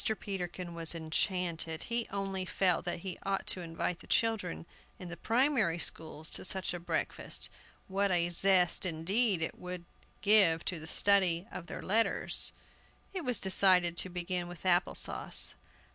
[0.19, 1.83] Peterkin was enchanted.
[1.83, 4.65] He only felt that he ought to invite the children
[4.97, 7.51] in the primary schools to such a breakfast;
[7.87, 9.85] what a zest, indeed, it would
[10.21, 12.51] give to the study of their letters!
[13.13, 15.53] It was decided to begin with Apple sauce.